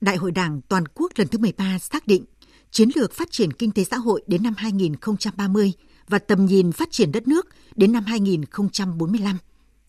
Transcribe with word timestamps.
Đại 0.00 0.16
hội 0.16 0.32
Đảng 0.32 0.60
toàn 0.68 0.84
quốc 0.94 1.12
lần 1.16 1.28
thứ 1.28 1.38
13 1.38 1.78
xác 1.78 2.06
định 2.06 2.24
chiến 2.70 2.88
lược 2.94 3.12
phát 3.12 3.30
triển 3.30 3.52
kinh 3.52 3.70
tế 3.70 3.84
xã 3.84 3.96
hội 3.96 4.22
đến 4.26 4.42
năm 4.42 4.54
2030 4.56 5.72
và 6.08 6.18
tầm 6.18 6.46
nhìn 6.46 6.72
phát 6.72 6.90
triển 6.90 7.12
đất 7.12 7.28
nước 7.28 7.46
đến 7.74 7.92
năm 7.92 8.04
2045. 8.04 9.38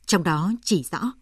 Trong 0.06 0.24
đó 0.24 0.52
chỉ 0.64 0.84
rõ 0.92 1.14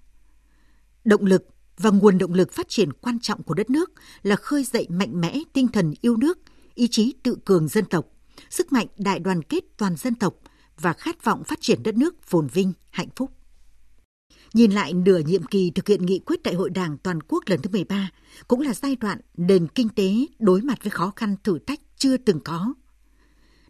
động 1.05 1.25
lực 1.25 1.47
và 1.77 1.89
nguồn 1.89 2.17
động 2.17 2.33
lực 2.33 2.53
phát 2.53 2.69
triển 2.69 2.93
quan 2.93 3.19
trọng 3.19 3.43
của 3.43 3.53
đất 3.53 3.69
nước 3.69 3.91
là 4.23 4.35
khơi 4.35 4.63
dậy 4.63 4.87
mạnh 4.89 5.21
mẽ 5.21 5.39
tinh 5.53 5.67
thần 5.67 5.93
yêu 6.01 6.17
nước, 6.17 6.39
ý 6.75 6.87
chí 6.87 7.13
tự 7.23 7.37
cường 7.45 7.67
dân 7.67 7.85
tộc, 7.85 8.05
sức 8.49 8.73
mạnh 8.73 8.87
đại 8.97 9.19
đoàn 9.19 9.43
kết 9.43 9.63
toàn 9.77 9.95
dân 9.95 10.15
tộc 10.15 10.33
và 10.77 10.93
khát 10.93 11.23
vọng 11.23 11.43
phát 11.43 11.61
triển 11.61 11.83
đất 11.83 11.95
nước 11.95 12.23
phồn 12.23 12.47
vinh, 12.47 12.73
hạnh 12.89 13.09
phúc. 13.15 13.31
Nhìn 14.53 14.71
lại 14.71 14.93
nửa 14.93 15.19
nhiệm 15.19 15.43
kỳ 15.43 15.71
thực 15.75 15.87
hiện 15.87 16.05
nghị 16.05 16.19
quyết 16.19 16.43
Đại 16.43 16.53
hội 16.53 16.69
Đảng 16.69 16.97
toàn 16.97 17.19
quốc 17.27 17.43
lần 17.47 17.61
thứ 17.61 17.69
13 17.69 18.11
cũng 18.47 18.61
là 18.61 18.73
giai 18.73 18.95
đoạn 18.95 19.19
nền 19.37 19.67
kinh 19.67 19.89
tế 19.89 20.13
đối 20.39 20.61
mặt 20.61 20.83
với 20.83 20.91
khó 20.91 21.13
khăn 21.15 21.35
thử 21.43 21.59
thách 21.59 21.79
chưa 21.97 22.17
từng 22.17 22.39
có. 22.39 22.73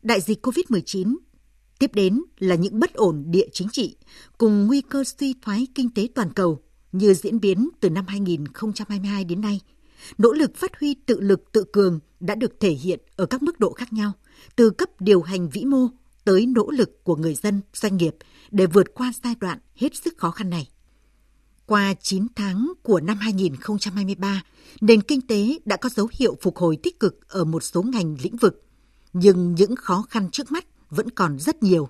Đại 0.02 0.22
dịch 0.22 0.46
COVID-19 0.46 1.16
tiếp 1.80 1.92
đến 1.94 2.22
là 2.40 2.56
những 2.56 2.80
bất 2.80 2.94
ổn 2.94 3.24
địa 3.28 3.48
chính 3.54 3.70
trị 3.70 3.96
cùng 4.38 4.68
nguy 4.68 4.82
cơ 4.82 5.04
suy 5.04 5.36
thoái 5.42 5.68
kinh 5.76 5.90
tế 5.90 6.08
toàn 6.16 6.34
cầu 6.34 6.62
như 6.92 7.14
diễn 7.14 7.40
biến 7.40 7.70
từ 7.80 7.90
năm 7.90 8.06
2022 8.08 9.24
đến 9.24 9.42
nay. 9.42 9.62
Nỗ 10.18 10.34
lực 10.34 10.56
phát 10.56 10.80
huy 10.80 10.94
tự 10.94 11.20
lực 11.20 11.52
tự 11.52 11.64
cường 11.74 12.00
đã 12.20 12.36
được 12.36 12.60
thể 12.60 12.72
hiện 12.72 13.00
ở 13.16 13.26
các 13.26 13.44
mức 13.44 13.60
độ 13.60 13.74
khác 13.74 13.94
nhau, 13.94 14.12
từ 14.56 14.70
cấp 14.70 14.90
điều 15.00 15.22
hành 15.22 15.50
vĩ 15.50 15.66
mô 15.66 15.88
tới 16.30 16.46
nỗ 16.46 16.72
lực 16.72 17.04
của 17.04 17.16
người 17.16 17.36
dân, 17.36 17.62
doanh 17.74 17.98
nghiệp 17.98 18.16
để 18.52 18.66
vượt 18.66 18.94
qua 18.94 19.12
giai 19.24 19.36
đoạn 19.40 19.60
hết 19.76 19.96
sức 19.96 20.18
khó 20.18 20.32
khăn 20.32 20.50
này. 20.50 20.68
Qua 21.66 21.94
9 22.02 22.28
tháng 22.36 22.74
của 22.84 23.00
năm 23.00 23.18
2023, 23.18 24.44
nền 24.82 25.02
kinh 25.02 25.22
tế 25.22 25.60
đã 25.66 25.78
có 25.78 25.90
dấu 25.90 26.08
hiệu 26.20 26.38
phục 26.42 26.58
hồi 26.58 26.78
tích 26.84 27.00
cực 27.00 27.28
ở 27.28 27.46
một 27.46 27.64
số 27.64 27.82
ngành 27.82 28.16
lĩnh 28.24 28.38
vực, 28.38 28.64
nhưng 29.14 29.56
những 29.56 29.76
khó 29.76 30.06
khăn 30.10 30.30
trước 30.32 30.52
mắt 30.52 30.66
vẫn 30.90 31.10
còn 31.10 31.40
rất 31.40 31.64
nhiều. 31.64 31.90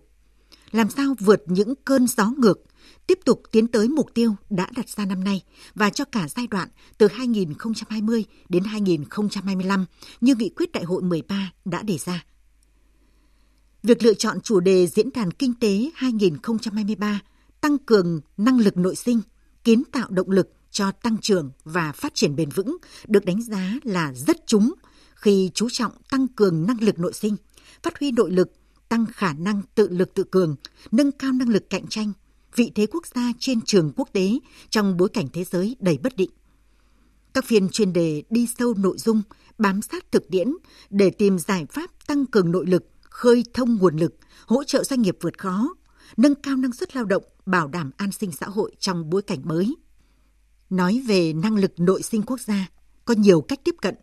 Làm 0.72 0.90
sao 0.90 1.16
vượt 1.20 1.44
những 1.46 1.74
cơn 1.86 2.08
gió 2.08 2.32
ngược, 2.38 2.60
tiếp 3.08 3.20
tục 3.26 3.42
tiến 3.52 3.68
tới 3.68 3.88
mục 3.88 4.14
tiêu 4.14 4.36
đã 4.50 4.68
đặt 4.76 4.90
ra 4.90 5.06
năm 5.06 5.24
nay 5.24 5.42
và 5.76 5.90
cho 5.90 6.06
cả 6.06 6.28
giai 6.36 6.48
đoạn 6.48 6.70
từ 6.98 7.08
2020 7.08 8.26
đến 8.50 8.64
2025 8.64 9.86
như 10.22 10.36
nghị 10.36 10.50
quyết 10.50 10.72
đại 10.72 10.84
hội 10.84 11.02
13 11.02 11.52
đã 11.66 11.82
đề 11.82 11.98
ra. 11.98 12.24
Việc 13.84 14.04
lựa 14.04 14.14
chọn 14.14 14.42
chủ 14.42 14.60
đề 14.60 14.88
Diễn 14.88 15.10
đàn 15.14 15.32
Kinh 15.32 15.54
tế 15.60 15.90
2023 15.96 17.20
tăng 17.62 17.78
cường 17.78 18.22
năng 18.38 18.60
lực 18.60 18.78
nội 18.78 18.96
sinh, 18.96 19.22
kiến 19.64 19.84
tạo 19.92 20.08
động 20.10 20.32
lực 20.32 20.50
cho 20.72 20.92
tăng 20.92 21.18
trưởng 21.22 21.52
và 21.64 21.92
phát 21.92 22.16
triển 22.16 22.36
bền 22.36 22.50
vững 22.50 22.78
được 23.08 23.26
đánh 23.26 23.42
giá 23.42 23.74
là 23.84 24.14
rất 24.14 24.48
trúng 24.48 24.74
khi 25.16 25.52
chú 25.54 25.70
trọng 25.72 25.92
tăng 26.10 26.28
cường 26.28 26.68
năng 26.68 26.82
lực 26.82 27.00
nội 27.00 27.14
sinh, 27.14 27.36
phát 27.84 28.00
huy 28.00 28.12
nội 28.12 28.32
lực, 28.32 28.52
tăng 28.90 29.06
khả 29.06 29.34
năng 29.34 29.62
tự 29.76 29.90
lực 29.90 30.14
tự 30.14 30.24
cường, 30.24 30.56
nâng 30.92 31.12
cao 31.12 31.32
năng 31.32 31.50
lực 31.50 31.70
cạnh 31.70 31.88
tranh, 31.88 32.12
vị 32.56 32.72
thế 32.76 32.86
quốc 32.92 33.08
gia 33.16 33.32
trên 33.40 33.62
trường 33.62 33.92
quốc 33.96 34.10
tế 34.14 34.40
trong 34.70 34.98
bối 34.98 35.10
cảnh 35.10 35.28
thế 35.34 35.44
giới 35.44 35.76
đầy 35.80 35.98
bất 35.98 36.16
định. 36.16 36.30
Các 37.34 37.46
phiên 37.46 37.70
chuyên 37.70 37.94
đề 37.94 38.24
đi 38.30 38.48
sâu 38.58 38.74
nội 38.74 38.98
dung, 38.98 39.22
bám 39.58 39.82
sát 39.82 40.12
thực 40.12 40.30
tiễn 40.30 40.54
để 40.90 41.10
tìm 41.10 41.40
giải 41.40 41.66
pháp 41.72 42.08
tăng 42.08 42.26
cường 42.26 42.52
nội 42.52 42.66
lực, 42.66 42.84
khơi 43.10 43.44
thông 43.54 43.76
nguồn 43.76 43.98
lực, 43.98 44.16
hỗ 44.46 44.64
trợ 44.64 44.84
doanh 44.84 45.02
nghiệp 45.02 45.18
vượt 45.22 45.38
khó, 45.38 45.76
nâng 46.18 46.36
cao 46.36 46.56
năng 46.56 46.74
suất 46.74 46.96
lao 46.96 47.06
động, 47.06 47.24
bảo 47.46 47.68
đảm 47.68 47.92
an 47.98 48.12
sinh 48.12 48.32
xã 48.32 48.46
hội 48.46 48.76
trong 48.80 49.10
bối 49.10 49.22
cảnh 49.22 49.40
mới. 49.44 49.76
Nói 50.70 51.04
về 51.08 51.34
năng 51.34 51.56
lực 51.56 51.80
nội 51.80 52.02
sinh 52.04 52.22
quốc 52.22 52.40
gia, 52.40 52.68
có 53.06 53.14
nhiều 53.18 53.42
cách 53.42 53.60
tiếp 53.64 53.76
cận. 53.82 53.96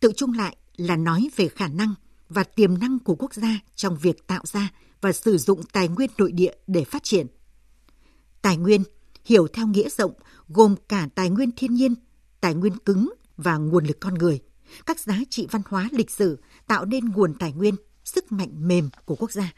Tự 0.00 0.12
chung 0.16 0.32
lại 0.32 0.56
là 0.76 0.96
nói 0.96 1.28
về 1.36 1.48
khả 1.48 1.68
năng 1.68 1.94
và 2.28 2.44
tiềm 2.44 2.78
năng 2.78 2.98
của 2.98 3.14
quốc 3.14 3.34
gia 3.34 3.60
trong 3.74 3.96
việc 3.96 4.26
tạo 4.26 4.42
ra 4.46 4.70
và 5.00 5.12
sử 5.12 5.38
dụng 5.38 5.62
tài 5.72 5.88
nguyên 5.88 6.10
nội 6.18 6.32
địa 6.32 6.52
để 6.66 6.84
phát 6.84 7.02
triển. 7.02 7.26
Tài 8.42 8.56
nguyên 8.56 8.82
hiểu 9.24 9.46
theo 9.48 9.66
nghĩa 9.66 9.88
rộng 9.88 10.12
gồm 10.48 10.74
cả 10.88 11.08
tài 11.14 11.30
nguyên 11.30 11.50
thiên 11.56 11.74
nhiên, 11.74 11.94
tài 12.40 12.54
nguyên 12.54 12.78
cứng 12.78 13.10
và 13.36 13.56
nguồn 13.56 13.84
lực 13.84 14.00
con 14.00 14.14
người, 14.14 14.40
các 14.86 15.00
giá 15.00 15.20
trị 15.30 15.46
văn 15.50 15.62
hóa 15.68 15.88
lịch 15.92 16.10
sử 16.10 16.38
tạo 16.66 16.84
nên 16.84 17.08
nguồn 17.08 17.34
tài 17.34 17.52
nguyên, 17.52 17.74
sức 18.14 18.32
mạnh 18.32 18.68
mềm 18.68 18.90
của 19.04 19.14
quốc 19.14 19.32
gia. 19.32 19.52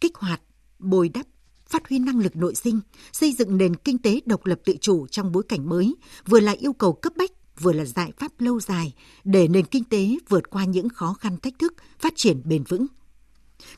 Kích 0.00 0.16
hoạt, 0.16 0.40
bồi 0.78 1.08
đắp, 1.08 1.26
phát 1.66 1.88
huy 1.88 1.98
năng 1.98 2.18
lực 2.18 2.36
nội 2.36 2.54
sinh, 2.54 2.80
xây 3.12 3.32
dựng 3.32 3.56
nền 3.56 3.76
kinh 3.76 3.98
tế 3.98 4.20
độc 4.26 4.46
lập 4.46 4.60
tự 4.64 4.76
chủ 4.80 5.06
trong 5.06 5.32
bối 5.32 5.42
cảnh 5.48 5.68
mới, 5.68 5.94
vừa 6.26 6.40
là 6.40 6.52
yêu 6.52 6.72
cầu 6.72 6.92
cấp 6.92 7.12
bách, 7.16 7.30
vừa 7.60 7.72
là 7.72 7.84
giải 7.84 8.12
pháp 8.18 8.32
lâu 8.38 8.60
dài 8.60 8.94
để 9.24 9.48
nền 9.48 9.66
kinh 9.66 9.84
tế 9.84 10.08
vượt 10.28 10.50
qua 10.50 10.64
những 10.64 10.88
khó 10.88 11.12
khăn 11.12 11.36
thách 11.38 11.58
thức, 11.58 11.74
phát 11.98 12.12
triển 12.16 12.42
bền 12.44 12.64
vững. 12.64 12.86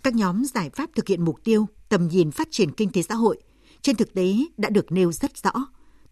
Các 0.03 0.15
nhóm 0.15 0.45
giải 0.45 0.71
pháp 0.71 0.91
thực 0.95 1.09
hiện 1.09 1.25
mục 1.25 1.45
tiêu, 1.45 1.69
tầm 1.89 2.09
nhìn 2.09 2.31
phát 2.31 2.49
triển 2.51 2.73
kinh 2.73 2.91
tế 2.93 3.03
xã 3.03 3.15
hội 3.15 3.39
trên 3.83 3.97
thực 3.97 4.15
tế 4.15 4.35
đã 4.57 4.71
được 4.71 4.93
nêu 4.93 5.13
rất 5.13 5.43
rõ 5.43 5.53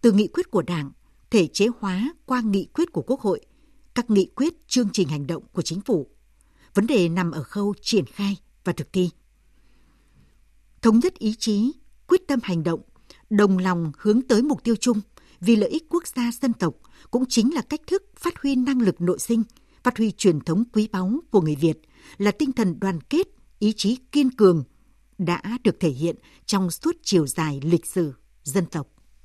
từ 0.01 0.13
nghị 0.13 0.27
quyết 0.27 0.51
của 0.51 0.63
Đảng, 0.63 0.91
thể 1.31 1.47
chế 1.47 1.67
hóa 1.79 2.15
qua 2.27 2.41
nghị 2.41 2.69
quyết 2.75 2.93
của 2.93 3.03
Quốc 3.03 3.21
hội, 3.21 3.41
các 3.95 4.11
nghị 4.11 4.27
quyết 4.37 4.69
chương 4.69 4.89
trình 4.93 5.09
hành 5.09 5.27
động 5.27 5.43
của 5.53 5.63
chính 5.63 5.81
phủ. 5.81 6.07
Vấn 6.77 6.87
đề 6.87 7.09
nằm 7.09 7.31
ở 7.31 7.43
khâu 7.43 7.75
triển 7.81 8.05
khai 8.07 8.37
và 8.65 8.73
thực 8.73 8.93
thi. 8.93 9.11
Thống 10.83 10.99
nhất 10.99 11.19
ý 11.19 11.35
chí, 11.39 11.73
quyết 12.07 12.29
tâm 12.29 12.39
hành 12.43 12.63
động, 12.63 12.81
đồng 13.31 13.59
lòng 13.59 13.93
hướng 13.99 14.23
tới 14.23 14.43
mục 14.43 14.65
tiêu 14.65 14.75
chung 14.81 15.01
vì 15.41 15.57
lợi 15.57 15.71
ích 15.71 15.85
quốc 15.91 16.07
gia 16.07 16.31
dân 16.43 16.53
tộc 16.53 16.75
cũng 17.11 17.25
chính 17.29 17.55
là 17.55 17.63
cách 17.63 17.81
thức 17.87 18.03
phát 18.17 18.43
huy 18.43 18.57
năng 18.57 18.83
lực 18.83 19.01
nội 19.01 19.19
sinh, 19.19 19.43
phát 19.83 19.99
huy 19.99 20.11
truyền 20.11 20.41
thống 20.41 20.65
quý 20.73 20.89
báu 20.93 21.13
của 21.31 21.41
người 21.41 21.57
Việt 21.57 21.79
là 22.19 22.31
tinh 22.31 22.53
thần 22.53 22.81
đoàn 22.81 23.01
kết, 23.01 23.27
ý 23.59 23.73
chí 23.77 23.97
kiên 24.13 24.31
cường 24.31 24.65
đã 25.19 25.43
được 25.65 25.81
thể 25.81 25.91
hiện 25.91 26.17
trong 26.47 26.71
suốt 26.71 26.97
chiều 27.03 27.27
dài 27.27 27.61
lịch 27.63 27.87
sử 27.87 28.13
dân 28.43 28.67
tộc. 28.67 28.96